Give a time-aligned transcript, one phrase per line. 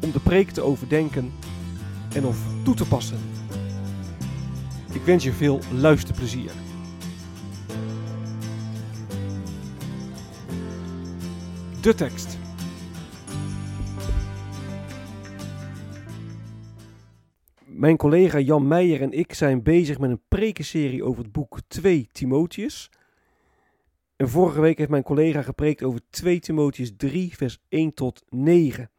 [0.00, 1.32] om de preek te overdenken
[2.14, 3.18] en of toe te passen.
[4.92, 6.50] Ik wens je veel luisterplezier.
[11.80, 12.38] De tekst.
[17.64, 22.08] Mijn collega Jan Meijer en ik zijn bezig met een prekenserie over het boek 2
[22.12, 22.90] Timotheus.
[24.16, 28.90] En vorige week heeft mijn collega gepreekt over 2 Timotheus 3, vers 1 tot 9.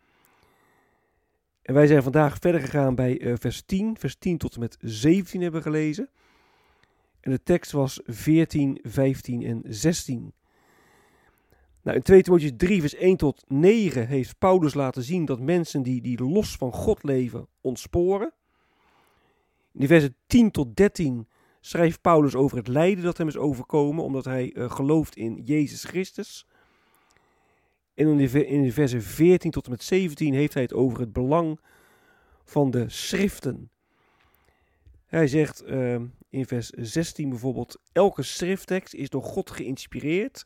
[1.69, 3.97] En wij zijn vandaag verder gegaan bij uh, vers 10.
[3.97, 6.09] Vers 10 tot en met 17 hebben we gelezen.
[7.19, 10.33] En de tekst was 14, 15 en 16.
[11.81, 15.83] Nou, in 2 Timotheus 3, vers 1 tot 9 heeft Paulus laten zien dat mensen
[15.83, 18.31] die, die los van God leven ontsporen.
[19.73, 21.27] In de versen 10 tot 13
[21.59, 25.83] schrijft Paulus over het lijden dat hem is overkomen, omdat hij uh, gelooft in Jezus
[25.83, 26.47] Christus.
[27.99, 31.59] En in de, versen 14 tot en met 17 heeft hij het over het belang
[32.45, 33.71] van de schriften.
[35.05, 35.95] Hij zegt uh,
[36.29, 40.45] in vers 16 bijvoorbeeld: Elke schrifttekst is door God geïnspireerd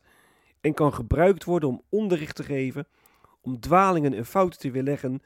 [0.60, 2.86] en kan gebruikt worden om onderricht te geven,
[3.40, 5.22] om dwalingen en fouten te weerleggen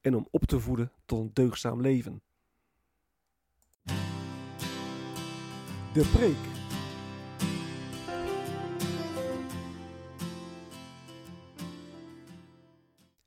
[0.00, 2.22] en om op te voeden tot een deugzaam leven.
[5.92, 6.55] De preek.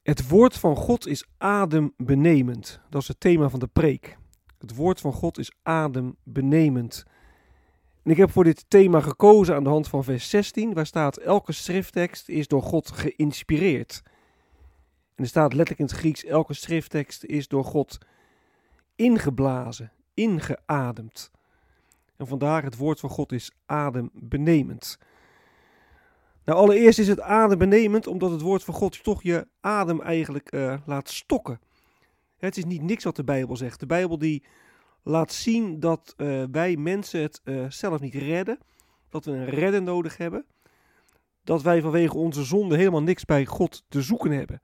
[0.10, 2.82] Het woord van God is adembenemend.
[2.90, 4.18] Dat is het thema van de preek.
[4.58, 7.04] Het woord van God is adembenemend.
[8.04, 11.18] En ik heb voor dit thema gekozen aan de hand van vers 16, waar staat:
[11.18, 14.02] Elke schrifttekst is door God geïnspireerd.
[15.16, 17.98] En er staat letterlijk in het Grieks: Elke schrifttekst is door God
[18.96, 21.32] ingeblazen, ingeademd.
[22.18, 24.98] En vandaar het woord van God is adembenemend.
[26.50, 30.76] Nou, allereerst is het adembenemend omdat het woord van God toch je adem eigenlijk uh,
[30.86, 31.60] laat stokken.
[32.38, 33.80] Het is niet niks wat de Bijbel zegt.
[33.80, 34.44] De Bijbel die
[35.04, 38.58] laat zien dat uh, wij mensen het uh, zelf niet redden.
[39.10, 40.46] Dat we een redder nodig hebben.
[41.44, 44.62] Dat wij vanwege onze zonde helemaal niks bij God te zoeken hebben.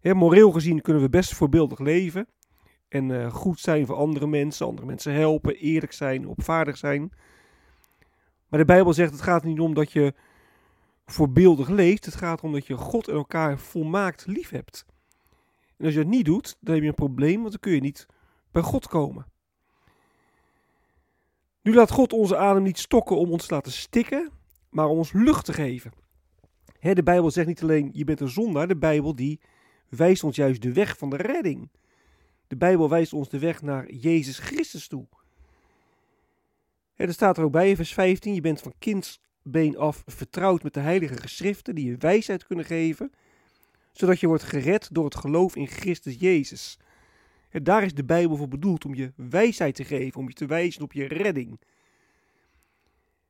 [0.00, 2.26] He, moreel gezien kunnen we best voorbeeldig leven.
[2.88, 4.66] En goed zijn voor andere mensen.
[4.66, 5.56] Andere mensen helpen.
[5.56, 6.28] Eerlijk zijn.
[6.28, 7.12] Opvaardig zijn.
[8.48, 10.14] Maar de Bijbel zegt het gaat niet om dat je
[11.12, 12.04] voorbeeldig leeft.
[12.04, 14.84] Het gaat erom dat je God en elkaar volmaakt lief hebt.
[15.76, 17.80] En als je dat niet doet, dan heb je een probleem, want dan kun je
[17.80, 18.06] niet
[18.50, 19.26] bij God komen.
[21.62, 24.30] Nu laat God onze adem niet stokken om ons te laten stikken,
[24.70, 25.92] maar om ons lucht te geven.
[26.80, 29.40] de Bijbel zegt niet alleen je bent een zondaar, de Bijbel die
[29.88, 31.70] wijst ons juist de weg van de redding.
[32.46, 35.06] De Bijbel wijst ons de weg naar Jezus Christus toe.
[36.94, 40.62] er staat er ook bij in vers 15, je bent van kinds been af vertrouwd
[40.62, 43.12] met de heilige geschriften die je wijsheid kunnen geven,
[43.92, 46.78] zodat je wordt gered door het geloof in Christus Jezus.
[47.50, 50.46] En daar is de Bijbel voor bedoeld, om je wijsheid te geven, om je te
[50.46, 51.60] wijzen op je redding.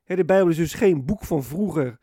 [0.04, 1.98] De Bijbel is dus geen boek van vroeger,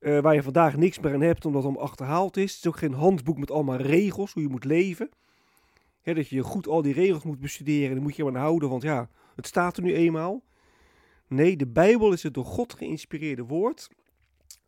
[0.00, 2.54] uh, waar je vandaag niks meer aan hebt, omdat het om achterhaald is.
[2.54, 5.10] Het is ook geen handboek met allemaal regels, hoe je moet leven.
[6.02, 9.08] dat je goed al die regels moet bestuderen, dan moet je maar houden, want ja,
[9.36, 10.42] het staat er nu eenmaal.
[11.28, 13.88] Nee, de Bijbel is het door God geïnspireerde woord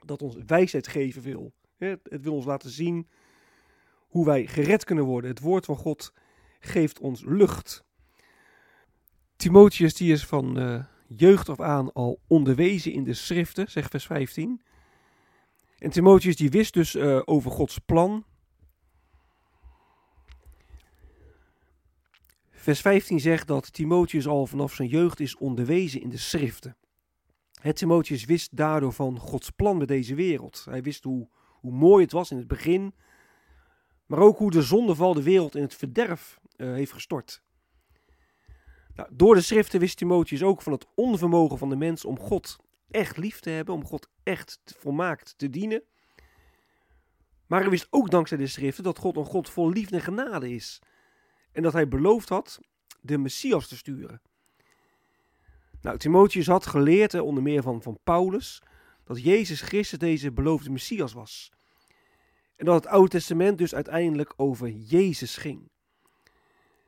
[0.05, 1.53] dat ons wijsheid geven wil.
[1.79, 3.09] Het wil ons laten zien
[4.09, 5.31] hoe wij gered kunnen worden.
[5.31, 6.13] Het woord van God
[6.61, 7.85] geeft ons lucht.
[9.37, 14.07] Timotheus die is van uh, jeugd af aan al onderwezen in de schriften, zegt vers
[14.07, 14.63] 15.
[15.79, 18.25] En Timotheus die wist dus uh, over Gods plan,
[22.69, 26.77] Vers 15 zegt dat Timotheus al vanaf zijn jeugd is onderwezen in de schriften.
[27.61, 30.67] Het Timotheus wist daardoor van Gods plan met deze wereld.
[30.71, 31.29] Hij wist hoe,
[31.61, 32.95] hoe mooi het was in het begin.
[34.07, 37.43] Maar ook hoe de zondeval de wereld in het verderf uh, heeft gestort.
[38.95, 42.57] Nou, door de schriften wist Timotheus ook van het onvermogen van de mens om God
[42.91, 45.83] echt lief te hebben, om God echt volmaakt te dienen.
[47.47, 50.51] Maar hij wist ook dankzij de schriften dat God een God vol liefde en genade
[50.51, 50.81] is.
[51.59, 52.61] En dat hij beloofd had
[53.01, 54.21] de Messias te sturen.
[55.81, 58.63] Nou, Timotheus had geleerd, onder meer van, van Paulus,
[59.05, 61.53] dat Jezus Christus deze beloofde Messias was.
[62.57, 65.71] En dat het Oude Testament dus uiteindelijk over Jezus ging.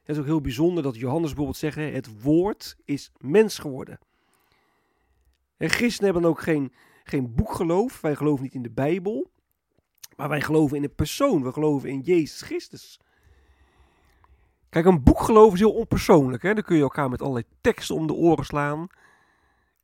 [0.03, 3.99] Het is ook heel bijzonder dat Johannes bijvoorbeeld zegt, het woord is mens geworden.
[5.57, 6.73] En christenen hebben ook geen,
[7.05, 9.31] geen boekgeloof, wij geloven niet in de Bijbel,
[10.17, 13.01] maar wij geloven in een persoon, we geloven in Jezus Christus.
[14.71, 16.43] Kijk, een boekgeloof is heel onpersoonlijk.
[16.43, 16.55] Hè?
[16.55, 18.79] Dan kun je elkaar met allerlei teksten om de oren slaan.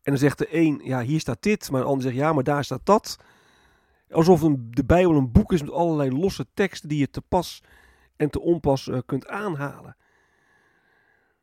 [0.02, 1.70] En dan zegt de een, ja, hier staat dit.
[1.70, 3.16] Maar de ander zegt, ja, maar daar staat dat.
[4.10, 7.62] Alsof een, de Bijbel een boek is met allerlei losse teksten die je te pas
[8.16, 9.96] en te onpas uh, kunt aanhalen.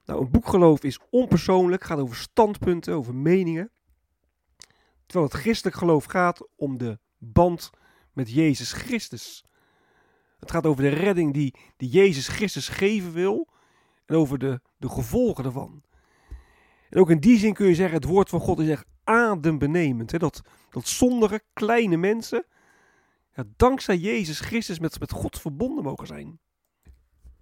[0.05, 3.71] Nou, een boekgeloof is onpersoonlijk, gaat over standpunten, over meningen.
[5.05, 7.69] Terwijl het christelijk geloof gaat om de band
[8.13, 9.45] met Jezus Christus.
[10.43, 13.47] Het gaat over de redding die, die Jezus Christus geven wil
[14.05, 15.83] en over de, de gevolgen daarvan.
[16.89, 20.11] En ook in die zin kun je zeggen, het woord van God is echt adembenemend.
[20.11, 20.17] Hè?
[20.17, 22.45] Dat, dat zondere, kleine mensen,
[23.33, 26.39] ja, dankzij Jezus Christus met, met God verbonden mogen zijn.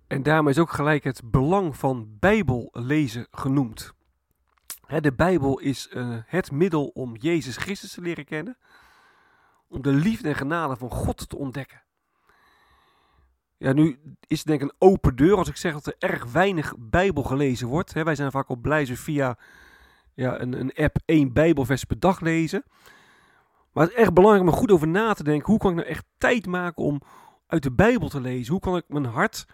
[0.08, 3.94] En daarmee is ook gelijk het belang van Bijbellezen genoemd.
[4.86, 8.58] Hè, de Bijbel is uh, het middel om Jezus Christus te leren kennen,
[9.68, 11.82] om de liefde en genade van God te ontdekken.
[13.62, 16.26] Ja, nu is het denk ik een open deur als ik zeg dat er erg
[16.26, 17.94] weinig Bijbel gelezen wordt.
[17.94, 19.38] wij zijn vaak al blij ze via
[20.14, 22.64] ja, een, een app één Bijbelvers per dag lezen.
[23.72, 25.50] Maar het is echt belangrijk om er goed over na te denken.
[25.50, 27.02] Hoe kan ik nou echt tijd maken om
[27.48, 28.52] uit de Bijbel te lezen?
[28.52, 29.46] Hoe kan ik mijn hart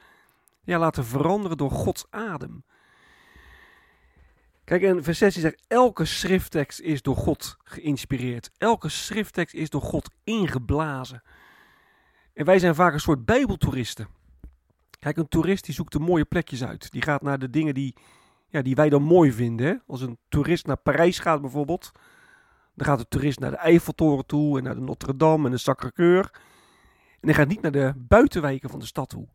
[0.63, 2.63] ja, laten veranderen door Gods adem?
[4.63, 8.51] Kijk, en vers 16 zegt, elke schrifttekst is door God geïnspireerd.
[8.57, 11.23] Elke schrifttekst is door God ingeblazen.
[12.37, 14.07] En wij zijn vaak een soort bijbeltoeristen.
[14.99, 16.91] Kijk, een toerist die zoekt de mooie plekjes uit.
[16.91, 17.95] Die gaat naar de dingen die,
[18.47, 19.67] ja, die wij dan mooi vinden.
[19.67, 19.73] Hè?
[19.87, 21.91] Als een toerist naar Parijs gaat bijvoorbeeld,
[22.73, 25.57] dan gaat de toerist naar de Eiffeltoren toe en naar de Notre Dame en de
[25.57, 26.31] Sacré-Cœur.
[27.19, 29.27] En hij gaat niet naar de buitenwijken van de stad toe.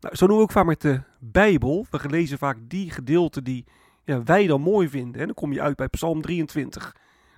[0.00, 1.86] Nou, zo doen we ook vaak met de Bijbel.
[1.90, 3.64] We lezen vaak die gedeelten die
[4.04, 5.20] ja, wij dan mooi vinden.
[5.20, 6.96] En dan kom je uit bij Psalm 23.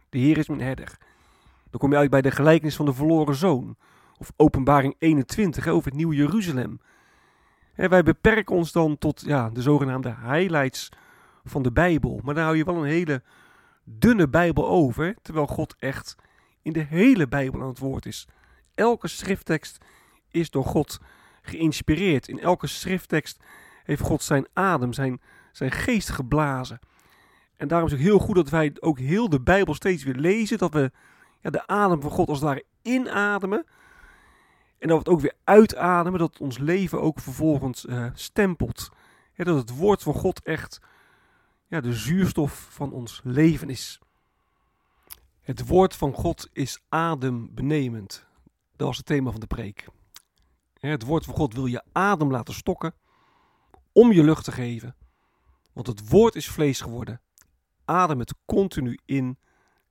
[0.09, 0.99] De Heer is mijn herder.
[1.71, 3.77] Dan kom je uit bij de gelijkenis van de verloren zoon.
[4.21, 6.81] Of openbaring 21 over het nieuwe Jeruzalem.
[7.75, 10.89] wij beperken ons dan tot ja, de zogenaamde highlights
[11.45, 12.21] van de Bijbel.
[12.25, 13.23] Maar dan hou je wel een hele
[13.85, 15.17] dunne Bijbel over.
[15.23, 16.17] Terwijl God echt
[16.63, 18.29] in de hele Bijbel aan het woord is.
[18.75, 19.85] Elke schrifttekst
[20.31, 21.01] is door God
[21.43, 22.29] geïnspireerd.
[22.29, 23.43] In elke schrifttekst
[23.85, 25.21] heeft God zijn adem, zijn,
[25.53, 26.79] zijn geest geblazen.
[27.57, 30.59] En daarom is het heel goed dat wij ook heel de Bijbel steeds weer lezen.
[30.59, 30.91] Dat we
[31.41, 33.67] ja, de adem van God als het ware inademen.
[34.81, 38.91] En dat we het ook weer uitademen, dat ons leven ook vervolgens uh, stempelt.
[39.37, 40.81] dat het woord van God echt
[41.67, 44.01] ja, de zuurstof van ons leven is.
[45.41, 48.27] Het woord van God is adembenemend.
[48.77, 49.87] Dat was het thema van de preek.
[50.81, 52.95] Het woord van God wil je adem laten stokken
[53.93, 54.97] om je lucht te geven.
[55.73, 57.21] Want het woord is vlees geworden.
[57.85, 59.39] Adem het continu in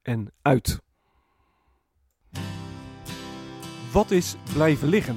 [0.01, 0.81] en uit.
[3.91, 5.15] Wat is blijven liggen?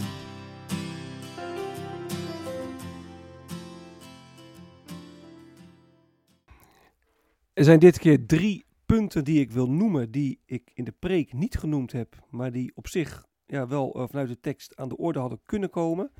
[7.52, 11.32] Er zijn dit keer drie punten die ik wil noemen, die ik in de preek
[11.32, 14.96] niet genoemd heb, maar die op zich ja, wel uh, vanuit de tekst aan de
[14.96, 16.10] orde hadden kunnen komen.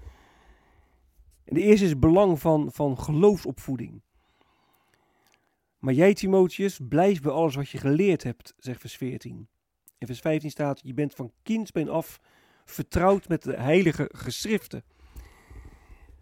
[1.45, 4.03] En de eerste is het belang van, van geloofsopvoeding.
[5.79, 9.49] Maar jij, Timotheus, blijf bij alles wat je geleerd hebt, zegt vers 14.
[9.99, 12.21] In vers 15 staat: Je bent van kindsbeen af
[12.65, 14.85] vertrouwd met de heilige geschriften.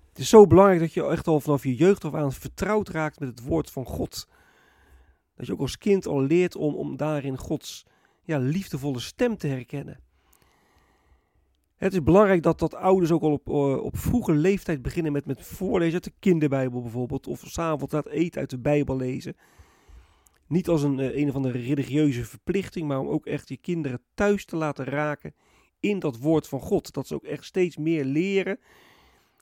[0.08, 3.20] Het is zo belangrijk dat je echt al vanaf je jeugd af aan vertrouwd raakt
[3.20, 4.28] met het woord van God.
[5.36, 7.86] Dat je ook als kind al leert om, om daarin Gods
[8.22, 10.00] ja, liefdevolle stem te herkennen.
[11.76, 15.26] Het is belangrijk dat, dat ouders ook al op, eh, op vroege leeftijd beginnen met,
[15.26, 17.26] met voorlezen uit de kinderbijbel bijvoorbeeld.
[17.26, 19.36] Of s'avonds laat eten uit de bijbel lezen.
[20.46, 24.02] Niet als een, eh, een of andere religieuze verplichting, maar om ook echt je kinderen
[24.14, 25.34] thuis te laten raken
[25.80, 26.92] in dat woord van God.
[26.92, 28.58] Dat ze ook echt steeds meer leren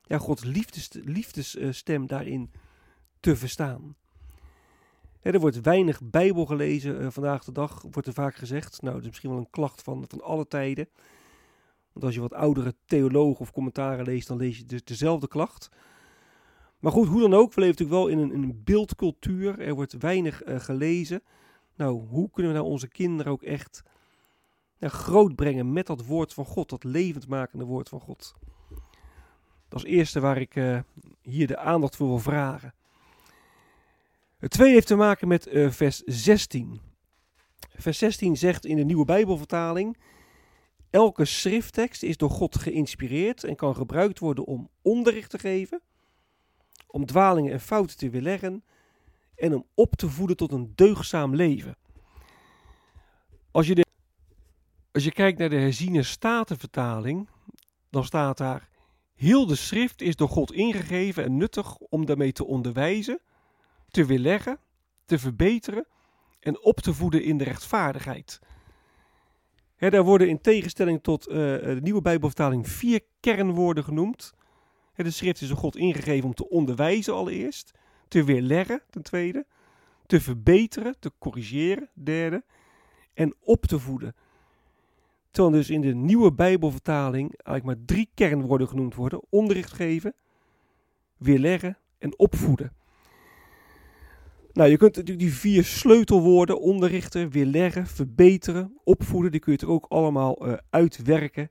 [0.09, 2.51] ja, Gods liefdes, liefdesstem daarin
[3.21, 3.97] te verstaan.
[5.23, 8.83] er wordt weinig Bijbel gelezen uh, vandaag de dag, wordt er vaak gezegd.
[8.83, 10.89] Nou, dat is misschien wel een klacht van, van alle tijden.
[11.93, 15.69] Want als je wat oudere theologen of commentaren leest, dan lees je dus dezelfde klacht.
[16.79, 19.61] Maar goed, hoe dan ook, we leven natuurlijk wel in een, beeldcultuur.
[19.61, 21.23] Er wordt weinig uh, gelezen.
[21.75, 23.83] Nou, hoe kunnen we nou onze kinderen ook echt
[24.79, 28.35] nou, groot brengen met dat woord van God, dat levendmakende woord van God?
[29.69, 30.81] Dat is het eerste waar ik uh,
[31.23, 32.75] hier de aandacht voor wil vragen.
[34.39, 36.81] Het tweede heeft te maken met uh, vers 16.
[37.75, 39.97] Vers 16 zegt in de nieuwe Bijbelvertaling:
[40.91, 45.81] Elke schrifttekst is door God geïnspireerd en kan gebruikt worden om onderricht te geven,
[46.87, 48.65] om dwalingen en fouten te weerleggen
[49.35, 51.77] en om op te voeden tot een deugzaam leven.
[53.51, 53.87] Als je, de,
[54.93, 57.29] als je kijkt naar de herziene statenvertaling,
[57.91, 58.69] dan staat daar:
[59.15, 63.21] Heel de schrift is door God ingegeven en nuttig om daarmee te onderwijzen,
[63.89, 64.59] te weerleggen,
[65.05, 65.87] te verbeteren
[66.41, 68.41] en op te voeden in de rechtvaardigheid.
[69.77, 74.33] daar worden in tegenstelling tot uh, de nieuwe Bijbelvertaling vier kernwoorden genoemd.
[74.95, 77.73] de schrift is door God ingegeven om te onderwijzen allereerst,
[78.09, 79.47] te weerleggen ten tweede,
[80.07, 82.45] te verbeteren, te corrigeren derde
[83.15, 84.15] en op te voeden.
[85.31, 90.15] Terwijl dus in de nieuwe Bijbelvertaling eigenlijk maar drie kernwoorden genoemd worden: onderricht geven,
[91.17, 92.73] weerleggen en opvoeden.
[94.53, 99.71] Nou, je kunt natuurlijk die vier sleutelwoorden onderrichten, weerleggen, verbeteren, opvoeden, die kun je er
[99.71, 101.51] ook allemaal uh, uitwerken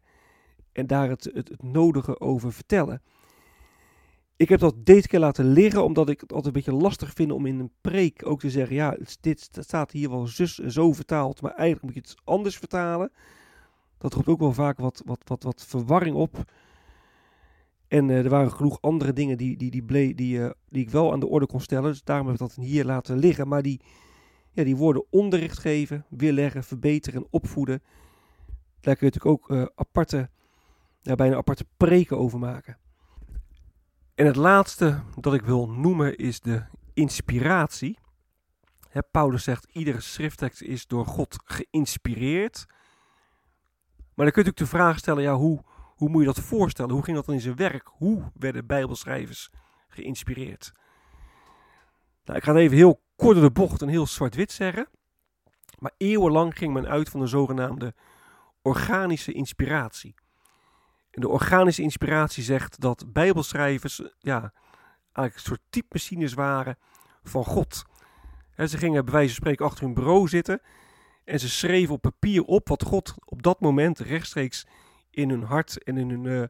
[0.72, 3.02] en daar het, het, het, nodige over vertellen.
[4.36, 7.32] Ik heb dat deze keer laten liggen, omdat ik het altijd een beetje lastig vind
[7.32, 10.94] om in een preek ook te zeggen, ja, dit staat hier wel zus en zo
[10.94, 13.12] vertaald, maar eigenlijk moet je het anders vertalen.
[13.98, 16.52] Dat roept ook wel vaak wat, wat, wat, wat verwarring op.
[17.88, 21.12] En uh, er waren genoeg andere dingen die, die, die, die, uh, die ik wel
[21.12, 21.92] aan de orde kon stellen.
[21.92, 23.48] Dus daarom heb ik dat hier laten liggen.
[23.48, 23.82] Maar die,
[24.52, 27.82] ja, die woorden onderricht geven, weerleggen, verbeteren en opvoeden.
[28.80, 30.30] Daar kun je natuurlijk ook uh, aparte,
[31.02, 32.78] bijna aparte preken over maken.
[34.16, 36.64] En het laatste dat ik wil noemen is de
[36.94, 37.98] inspiratie.
[38.90, 42.66] Hè, Paulus zegt, iedere schrifttekst is door God geïnspireerd.
[44.18, 45.64] Maar dan kun je natuurlijk de vraag stellen, ja, hoe
[45.98, 46.94] hoe moet je dat voorstellen?
[46.94, 47.88] Hoe ging dat dan in zijn werk?
[47.88, 49.50] Hoe werden Bijbelschrijvers
[49.88, 50.72] geïnspireerd?
[52.24, 54.88] Nou, ik ga even heel kort door de bocht en heel zwart-wit zeggen.
[55.80, 57.94] Maar eeuwenlang ging men uit van de zogenaamde
[58.62, 60.16] organische inspiratie.
[61.12, 64.54] En de organische inspiratie zegt dat Bijbelschrijvers ja,
[65.02, 66.78] eigenlijk een soort typemachines waren
[67.24, 67.86] van God.
[68.56, 70.62] ze gingen bij wijze van spreken achter hun bureau zitten
[71.28, 74.66] en ze schreven op papier op wat God op dat moment rechtstreeks
[75.10, 76.44] in hun hart en in hun uh,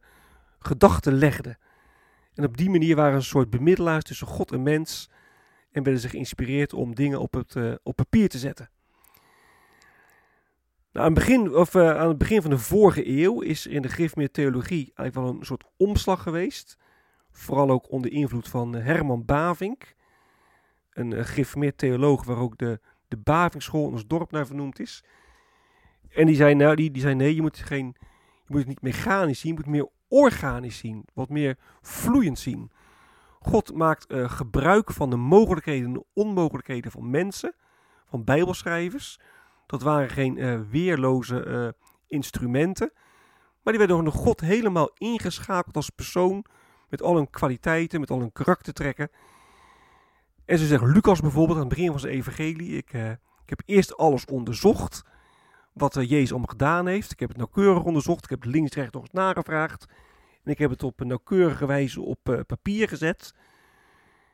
[0.60, 1.58] gedachten legden.
[2.34, 5.10] En op die manier waren ze een soort bemiddelaars tussen God en mens
[5.72, 8.70] en werden ze geïnspireerd om dingen op, het, uh, op papier te zetten.
[10.92, 13.82] Nou, aan, het begin, of, uh, aan het begin van de vorige eeuw is in
[13.82, 16.78] de Griffmeer theologie eigenlijk wel een soort omslag geweest.
[17.32, 19.96] Vooral ook onder invloed van Herman Bavink,
[20.92, 25.04] een uh, Griffmeer theoloog waar ook de, de Bavingschool in ons dorp naar vernoemd is.
[26.10, 27.96] En die zei, nou, die, die zei nee, je moet geen
[28.48, 31.06] je moet het niet mechanisch zien, je moet meer organisch zien.
[31.14, 32.72] Wat meer vloeiend zien.
[33.40, 37.56] God maakt uh, gebruik van de mogelijkheden en de onmogelijkheden van mensen,
[38.10, 39.20] van bijbelschrijvers.
[39.66, 41.68] Dat waren geen uh, weerloze uh,
[42.08, 42.92] instrumenten.
[43.62, 46.46] Maar die werden door God helemaal ingeschakeld als persoon.
[46.90, 49.10] Met al hun kwaliteiten, met al hun karaktertrekken.
[50.48, 52.78] En zo zegt Lucas bijvoorbeeld aan het begin van zijn evangelie.
[52.78, 52.94] Ik,
[53.44, 55.04] ik heb eerst alles onderzocht
[55.74, 57.12] wat Jezus om gedaan heeft.
[57.12, 58.24] Ik heb het nauwkeurig onderzocht.
[58.24, 59.86] Ik heb het links rechts nog nagevraagd.
[60.44, 63.34] En ik heb het op een nauwkeurige wijze op uh, papier gezet.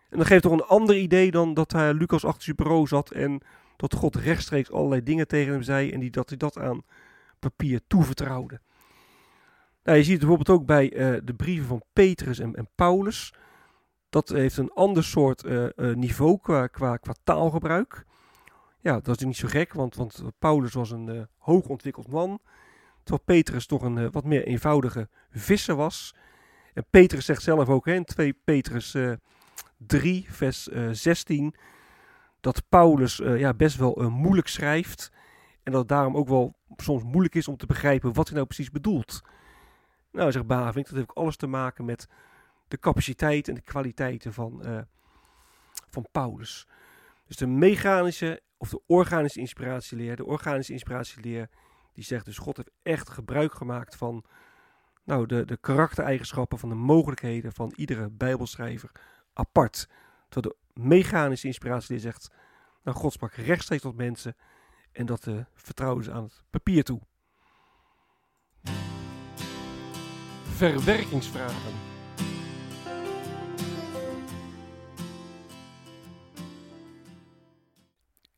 [0.09, 3.11] En dat geeft toch een ander idee dan dat hij Lucas achter zijn bureau zat
[3.11, 3.41] en
[3.75, 6.83] dat God rechtstreeks allerlei dingen tegen hem zei en die, dat hij dat aan
[7.39, 8.61] papier toevertrouwde.
[9.83, 13.33] Nou, je ziet bijvoorbeeld ook bij uh, de brieven van Petrus en, en, Paulus.
[14.13, 18.05] Dat heeft een ander soort uh, niveau qua, qua, qua taalgebruik.
[18.79, 22.39] Ja, dat is niet zo gek, want, want Paulus was een uh, hoogontwikkeld man.
[23.03, 26.15] Terwijl Petrus toch een wat meer eenvoudige visser was.
[26.73, 29.17] En Petrus zegt zelf ook in 2 Petrus uh, eh,
[29.77, 31.55] 3, vers 16,
[32.39, 35.11] dat Paulus ja, best wel moeilijk schrijft.
[35.63, 38.47] En dat het daarom ook wel soms moeilijk is om te begrijpen wat hij nou
[38.47, 39.21] precies bedoelt.
[40.11, 42.07] Nou, zegt Bavink, dat heeft alles te maken met
[42.73, 44.85] de capaciteit en de kwaliteiten van,
[45.89, 46.67] van Paulus.
[47.27, 50.15] Dus de mechanische of de organische inspiratieleer.
[50.15, 51.49] De organische inspiratieleer
[51.93, 54.23] die zegt dus God heeft echt gebruik gemaakt van
[55.03, 58.91] nou, de, de karaktereigenschappen, van de mogelijkheden van iedere bijbelschrijver
[59.33, 59.87] apart.
[60.29, 62.31] Terwijl de mechanische inspiratieleer zegt,
[62.83, 64.35] nou God sprak rechtstreeks tot mensen
[64.91, 67.01] en dat uh, vertrouwen ze aan het papier toe.
[70.55, 71.92] verwerkingsvragen.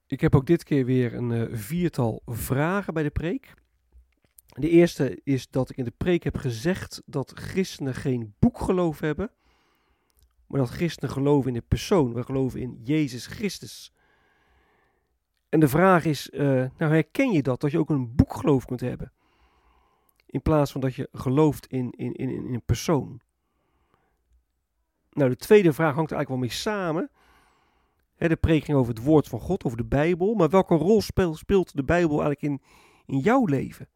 [0.08, 3.54] Ik heb ook dit keer weer een uh, viertal vragen bij de preek.
[4.48, 9.32] De eerste is dat ik in de preek heb gezegd dat christenen geen boekgeloof hebben,
[10.48, 12.14] maar dat christenen geloven in de persoon.
[12.14, 13.94] We geloven in Jezus Christus.
[15.50, 16.42] En de vraag is, uh,
[16.78, 19.12] nou herken je dat, dat je ook een boekgeloof kunt hebben?
[20.26, 23.22] In plaats van dat je gelooft in, in, in, in een persoon.
[25.12, 27.10] Nou, de tweede vraag hangt er eigenlijk wel mee samen.
[28.18, 30.34] De preek ging over het woord van God, over de Bijbel.
[30.34, 32.62] Maar welke rol speelt, de Bijbel eigenlijk in,
[33.06, 33.88] in jouw leven?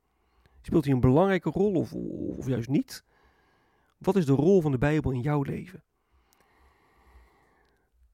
[0.62, 1.94] Speelt hij een belangrijke rol of,
[2.38, 3.04] of juist niet?
[3.98, 5.84] Wat is de rol van de Bijbel in jouw leven?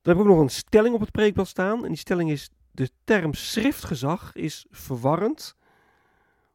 [0.02, 1.84] Dan heb ik ook nog een stelling op het preekblad staan.
[1.84, 5.56] En die stelling is: de term schriftgezag is verwarrend.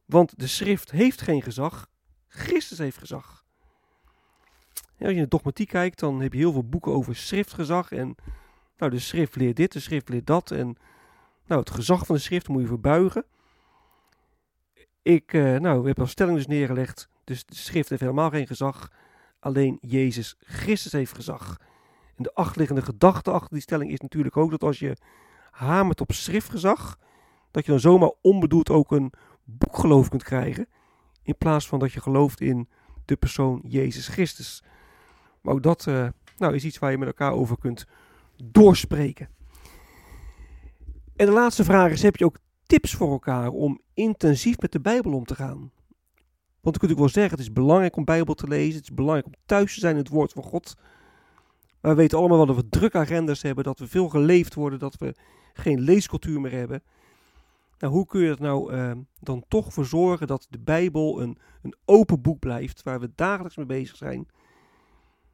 [0.05, 1.87] Want de schrift heeft geen gezag,
[2.27, 3.45] Christus heeft gezag.
[4.75, 7.91] als je in de dogmatiek kijkt, dan heb je heel veel boeken over schriftgezag.
[7.91, 8.15] En
[8.81, 10.51] nou, de schrift leert dit, de schrift leert dat.
[10.51, 10.77] En
[11.45, 13.25] nou, het gezag van de schrift moet je verbuigen.
[15.01, 17.09] Ik uh, nou, heb een stelling dus neergelegd.
[17.23, 18.91] Dus de schrift heeft helemaal geen gezag.
[19.39, 21.57] Alleen Jezus Christus heeft gezag.
[22.15, 24.97] En de achterliggende gedachte achter die stelling is natuurlijk ook dat als je
[25.51, 26.97] hamert op schriftgezag,
[27.51, 30.67] dat je dan zomaar onbedoeld ook een boekgeloof kunt krijgen.
[31.23, 32.69] In plaats van dat je gelooft in
[33.05, 34.63] de persoon Jezus Christus.
[35.41, 36.07] Maar ook dat uh,
[36.37, 37.87] nou, is iets waar je met elkaar over kunt
[38.43, 39.29] doorspreken.
[41.15, 44.81] En de laatste vraag is: heb je ook tips voor elkaar om intensief met de
[44.81, 45.71] Bijbel om te gaan?
[46.61, 48.75] Want ik kunt ook wel zeggen: het is belangrijk om Bijbel te lezen.
[48.75, 50.75] Het is belangrijk om thuis te zijn in het woord van God.
[51.81, 54.79] Maar we weten allemaal wel dat we druk agendas hebben, dat we veel geleefd worden,
[54.79, 55.15] dat we
[55.53, 56.83] geen leescultuur meer hebben.
[57.79, 61.37] Nou, hoe kun je er nou uh, dan toch voor zorgen dat de Bijbel een,
[61.61, 64.27] een open boek blijft, waar we dagelijks mee bezig zijn?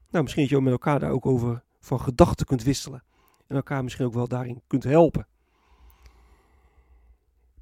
[0.10, 3.04] Nou, misschien dat je met elkaar daar ook over van gedachten kunt wisselen.
[3.48, 5.28] En elkaar misschien ook wel daarin kunt helpen.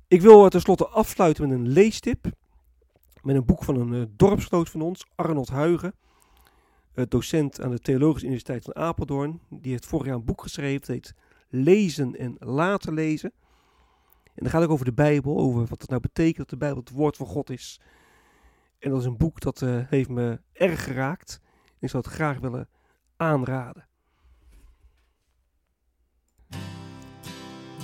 [0.07, 2.25] Ik wil tenslotte afsluiten met een leestip.
[3.21, 5.93] Met een boek van een uh, dorpsgenoot van ons, Arnold Huigen.
[6.95, 9.39] Uh, docent aan de Theologische Universiteit van Apeldoorn.
[9.49, 10.79] Die heeft vorig jaar een boek geschreven.
[10.79, 11.13] Het heet
[11.49, 13.31] Lezen en Laten Lezen.
[14.23, 16.79] En dan gaat ook over de Bijbel, over wat het nou betekent dat de Bijbel
[16.79, 17.81] het woord van God is.
[18.79, 21.39] En dat is een boek dat uh, heeft me erg geraakt.
[21.65, 22.69] En ik zou het graag willen
[23.17, 23.87] aanraden.